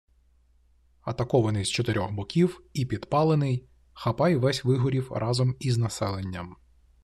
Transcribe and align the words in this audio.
Атакований 1.01 1.65
з 1.65 1.69
чотирьох 1.69 2.11
боків 2.11 2.61
і 2.73 2.85
підпалений, 2.85 3.65
Хапай 3.93 4.35
весь 4.35 4.63
вигорів 4.63 5.11
разом 5.11 5.55
із 5.59 5.77
населенням 5.77 6.55